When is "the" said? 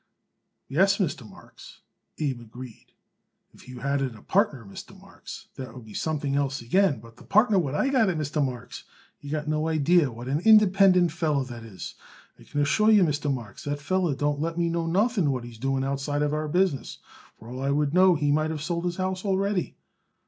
7.17-7.23